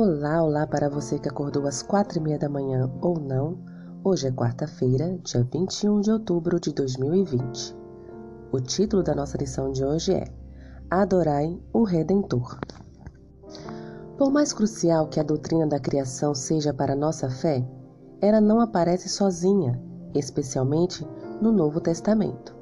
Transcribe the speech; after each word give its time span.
Olá, 0.00 0.44
olá 0.44 0.64
para 0.64 0.88
você 0.88 1.18
que 1.18 1.28
acordou 1.28 1.66
às 1.66 1.82
quatro 1.82 2.20
e 2.20 2.22
meia 2.22 2.38
da 2.38 2.48
manhã 2.48 2.88
ou 3.02 3.18
não. 3.18 3.58
Hoje 4.04 4.28
é 4.28 4.30
quarta-feira, 4.30 5.18
dia 5.24 5.42
21 5.52 6.02
de 6.02 6.12
outubro 6.12 6.60
de 6.60 6.72
2020. 6.72 7.76
O 8.52 8.60
título 8.60 9.02
da 9.02 9.12
nossa 9.12 9.36
lição 9.36 9.72
de 9.72 9.84
hoje 9.84 10.14
é 10.14 10.28
Adorai 10.88 11.60
o 11.72 11.82
Redentor. 11.82 12.60
Por 14.16 14.30
mais 14.30 14.52
crucial 14.52 15.08
que 15.08 15.18
a 15.18 15.24
doutrina 15.24 15.66
da 15.66 15.80
criação 15.80 16.32
seja 16.32 16.72
para 16.72 16.94
nossa 16.94 17.28
fé, 17.28 17.68
ela 18.20 18.40
não 18.40 18.60
aparece 18.60 19.08
sozinha, 19.08 19.82
especialmente 20.14 21.04
no 21.42 21.50
Novo 21.50 21.80
Testamento. 21.80 22.54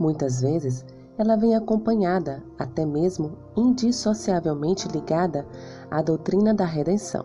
Muitas 0.00 0.40
vezes, 0.40 0.84
ela 1.22 1.36
vem 1.36 1.54
acompanhada, 1.54 2.42
até 2.58 2.84
mesmo 2.84 3.38
indissociavelmente 3.56 4.88
ligada 4.88 5.46
à 5.88 6.02
doutrina 6.02 6.52
da 6.52 6.64
redenção. 6.64 7.24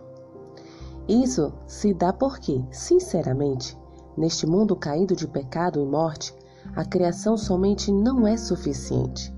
Isso 1.08 1.52
se 1.66 1.92
dá 1.92 2.12
porque, 2.12 2.64
sinceramente, 2.70 3.76
neste 4.16 4.46
mundo 4.46 4.76
caído 4.76 5.16
de 5.16 5.26
pecado 5.26 5.80
e 5.80 5.84
morte, 5.84 6.32
a 6.76 6.84
criação 6.84 7.36
somente 7.36 7.90
não 7.90 8.24
é 8.24 8.36
suficiente. 8.36 9.34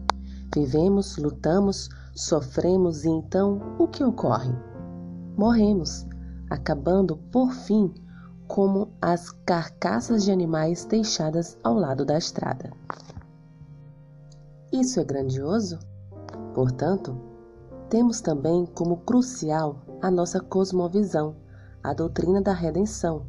Vivemos, 0.55 1.17
lutamos, 1.17 1.89
sofremos 2.15 3.05
e 3.07 3.09
então 3.09 3.77
o 3.79 3.89
que 3.89 4.05
ocorre? 4.05 4.53
Morremos, 5.39 6.07
acabando 6.51 7.17
por 7.17 7.51
fim 7.51 7.95
como 8.47 8.93
as 9.01 9.31
carcaças 9.47 10.23
de 10.23 10.31
animais 10.31 10.85
deixadas 10.85 11.57
ao 11.65 11.73
lado 11.73 12.05
da 12.05 12.19
estrada. 12.19 12.71
Isso 14.73 15.01
é 15.01 15.05
grandioso? 15.05 15.81
Portanto, 16.55 17.21
temos 17.89 18.21
também 18.21 18.65
como 18.67 18.99
crucial 18.99 19.83
a 20.01 20.11
nossa 20.13 20.39
cosmovisão, 20.41 21.35
a 21.83 21.93
doutrina 21.93 22.41
da 22.41 22.53
redenção, 22.53 23.27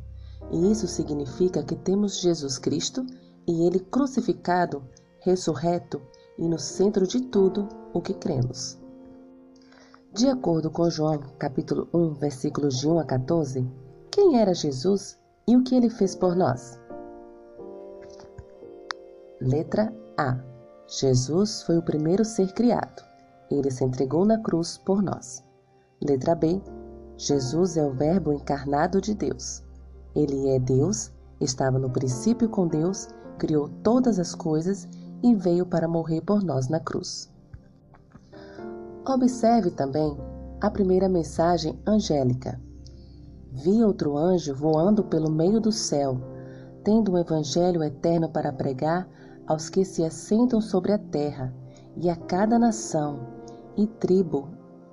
e 0.51 0.71
isso 0.71 0.87
significa 0.87 1.63
que 1.63 1.75
temos 1.75 2.19
Jesus 2.19 2.59
Cristo 2.59 3.03
e 3.47 3.65
Ele 3.65 3.79
crucificado, 3.79 4.83
ressurreto 5.19 5.99
e 6.37 6.47
no 6.47 6.59
centro 6.59 7.07
de 7.07 7.21
tudo 7.21 7.67
o 7.91 8.01
que 8.01 8.13
cremos. 8.13 8.79
De 10.13 10.27
acordo 10.27 10.69
com 10.69 10.89
João, 10.91 11.23
capítulo 11.39 11.87
1, 11.91 12.13
versículos 12.15 12.77
de 12.77 12.87
1 12.87 12.99
a 12.99 13.03
14, 13.03 13.67
quem 14.11 14.39
era 14.39 14.53
Jesus 14.53 15.17
e 15.47 15.57
o 15.57 15.63
que 15.63 15.73
ele 15.73 15.89
fez 15.89 16.15
por 16.15 16.35
nós? 16.35 16.79
Letra 19.39 19.91
A 20.17 20.50
Jesus 20.93 21.61
foi 21.63 21.77
o 21.77 21.81
primeiro 21.81 22.25
ser 22.25 22.51
criado. 22.51 23.01
Ele 23.49 23.71
se 23.71 23.81
entregou 23.81 24.25
na 24.25 24.37
cruz 24.37 24.77
por 24.77 25.01
nós. 25.01 25.41
Letra 26.03 26.35
B. 26.35 26.61
Jesus 27.15 27.77
é 27.77 27.85
o 27.85 27.93
Verbo 27.93 28.33
encarnado 28.33 28.99
de 28.99 29.15
Deus. 29.15 29.63
Ele 30.13 30.49
é 30.49 30.59
Deus, 30.59 31.09
estava 31.39 31.79
no 31.79 31.89
princípio 31.89 32.49
com 32.49 32.67
Deus, 32.67 33.07
criou 33.37 33.69
todas 33.81 34.19
as 34.19 34.35
coisas 34.35 34.85
e 35.23 35.33
veio 35.33 35.65
para 35.65 35.87
morrer 35.87 36.19
por 36.19 36.43
nós 36.43 36.67
na 36.67 36.79
cruz. 36.81 37.31
Observe 39.07 39.71
também 39.71 40.17
a 40.59 40.69
primeira 40.69 41.07
mensagem 41.07 41.79
angélica. 41.87 42.59
Vi 43.49 43.81
outro 43.81 44.17
anjo 44.17 44.53
voando 44.53 45.05
pelo 45.05 45.31
meio 45.31 45.61
do 45.61 45.71
céu, 45.71 46.17
tendo 46.83 47.13
um 47.13 47.17
evangelho 47.17 47.81
eterno 47.81 48.27
para 48.27 48.51
pregar 48.51 49.07
aos 49.47 49.69
que 49.69 49.83
se 49.83 50.03
assentam 50.03 50.61
sobre 50.61 50.91
a 50.91 50.97
terra, 50.97 51.53
e 51.97 52.09
a 52.09 52.15
cada 52.15 52.57
nação, 52.57 53.19
e 53.75 53.85
tribo, 53.85 54.47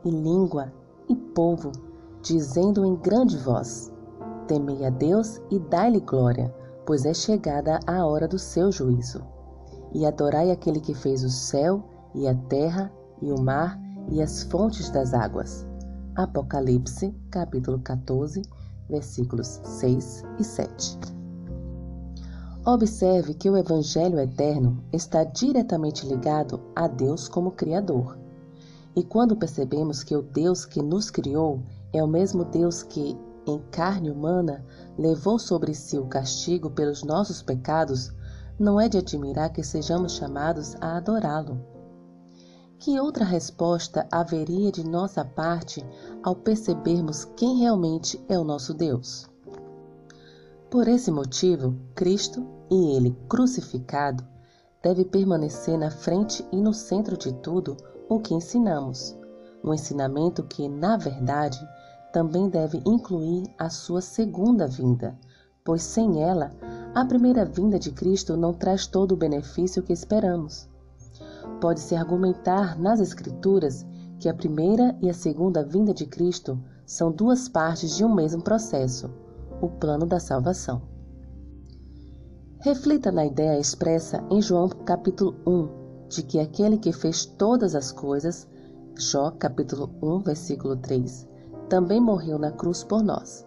e 0.04 0.10
língua, 0.10 0.72
e 1.08 1.14
povo, 1.14 1.72
dizendo 2.22 2.84
em 2.84 2.96
grande 2.96 3.36
voz: 3.38 3.92
Temei 4.46 4.84
a 4.84 4.90
Deus 4.90 5.40
e 5.50 5.58
dai-lhe 5.58 6.00
glória, 6.00 6.54
pois 6.86 7.04
é 7.04 7.14
chegada 7.14 7.78
a 7.86 8.04
hora 8.06 8.26
do 8.26 8.38
seu 8.38 8.72
juízo. 8.72 9.22
E 9.92 10.04
adorai 10.04 10.50
aquele 10.50 10.80
que 10.80 10.94
fez 10.94 11.22
o 11.24 11.30
céu, 11.30 11.82
e 12.14 12.26
a 12.26 12.34
terra, 12.34 12.92
e 13.22 13.30
o 13.30 13.40
mar, 13.40 13.78
e 14.10 14.22
as 14.22 14.42
fontes 14.44 14.90
das 14.90 15.14
águas. 15.14 15.66
Apocalipse, 16.16 17.14
capítulo 17.30 17.78
14, 17.80 18.42
versículos 18.88 19.60
6 19.62 20.24
e 20.38 20.44
7. 20.44 21.17
Observe 22.70 23.32
que 23.32 23.48
o 23.48 23.56
Evangelho 23.56 24.20
eterno 24.20 24.84
está 24.92 25.24
diretamente 25.24 26.06
ligado 26.06 26.60
a 26.76 26.86
Deus 26.86 27.26
como 27.26 27.52
Criador. 27.52 28.18
E 28.94 29.02
quando 29.02 29.34
percebemos 29.34 30.04
que 30.04 30.14
o 30.14 30.20
Deus 30.20 30.66
que 30.66 30.82
nos 30.82 31.10
criou 31.10 31.62
é 31.94 32.04
o 32.04 32.06
mesmo 32.06 32.44
Deus 32.44 32.82
que, 32.82 33.16
em 33.46 33.58
carne 33.70 34.10
humana, 34.10 34.62
levou 34.98 35.38
sobre 35.38 35.72
si 35.72 35.96
o 35.96 36.08
castigo 36.08 36.68
pelos 36.68 37.02
nossos 37.02 37.40
pecados, 37.40 38.12
não 38.58 38.78
é 38.78 38.86
de 38.86 38.98
admirar 38.98 39.50
que 39.50 39.62
sejamos 39.62 40.12
chamados 40.12 40.76
a 40.78 40.98
adorá-lo. 40.98 41.58
Que 42.78 43.00
outra 43.00 43.24
resposta 43.24 44.06
haveria 44.12 44.70
de 44.70 44.86
nossa 44.86 45.24
parte 45.24 45.82
ao 46.22 46.36
percebermos 46.36 47.24
quem 47.34 47.60
realmente 47.60 48.22
é 48.28 48.38
o 48.38 48.44
nosso 48.44 48.74
Deus? 48.74 49.26
Por 50.70 50.86
esse 50.86 51.10
motivo, 51.10 51.74
Cristo 51.94 52.46
e 52.70 52.94
Ele 52.94 53.16
crucificado 53.26 54.22
deve 54.82 55.02
permanecer 55.02 55.78
na 55.78 55.90
frente 55.90 56.46
e 56.52 56.60
no 56.60 56.74
centro 56.74 57.16
de 57.16 57.32
tudo 57.32 57.74
o 58.06 58.20
que 58.20 58.34
ensinamos. 58.34 59.16
Um 59.64 59.72
ensinamento 59.72 60.42
que, 60.42 60.68
na 60.68 60.98
verdade, 60.98 61.58
também 62.12 62.50
deve 62.50 62.82
incluir 62.84 63.44
a 63.58 63.70
sua 63.70 64.02
segunda 64.02 64.66
vinda, 64.66 65.18
pois 65.64 65.82
sem 65.82 66.22
ela, 66.22 66.50
a 66.94 67.02
primeira 67.02 67.46
vinda 67.46 67.78
de 67.78 67.90
Cristo 67.90 68.36
não 68.36 68.52
traz 68.52 68.86
todo 68.86 69.12
o 69.12 69.16
benefício 69.16 69.82
que 69.82 69.94
esperamos. 69.94 70.68
Pode-se 71.62 71.96
argumentar 71.96 72.78
nas 72.78 73.00
Escrituras 73.00 73.86
que 74.20 74.28
a 74.28 74.34
primeira 74.34 74.94
e 75.00 75.08
a 75.08 75.14
segunda 75.14 75.64
vinda 75.64 75.94
de 75.94 76.04
Cristo 76.04 76.62
são 76.84 77.10
duas 77.10 77.48
partes 77.48 77.96
de 77.96 78.04
um 78.04 78.14
mesmo 78.14 78.42
processo 78.42 79.10
o 79.60 79.68
plano 79.68 80.06
da 80.06 80.20
salvação. 80.20 80.82
Reflita 82.60 83.12
na 83.12 83.24
ideia 83.24 83.58
expressa 83.58 84.24
em 84.30 84.42
João 84.42 84.68
capítulo 84.68 85.34
1, 85.46 86.08
de 86.08 86.22
que 86.22 86.40
aquele 86.40 86.78
que 86.78 86.92
fez 86.92 87.24
todas 87.24 87.74
as 87.74 87.92
coisas, 87.92 88.48
Jó 88.96 89.30
capítulo 89.30 89.90
1, 90.02 90.20
versículo 90.20 90.76
3, 90.76 91.28
também 91.68 92.00
morreu 92.00 92.38
na 92.38 92.50
cruz 92.50 92.82
por 92.82 93.02
nós. 93.02 93.46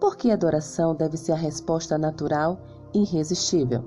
Por 0.00 0.16
que 0.16 0.30
a 0.30 0.34
adoração 0.34 0.94
deve 0.94 1.16
ser 1.16 1.32
a 1.32 1.36
resposta 1.36 1.96
natural 1.96 2.58
e 2.92 3.02
irresistível? 3.02 3.84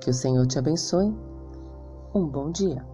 Que 0.00 0.10
o 0.10 0.14
Senhor 0.14 0.46
te 0.46 0.58
abençoe. 0.58 1.14
Um 2.14 2.26
bom 2.26 2.50
dia. 2.50 2.93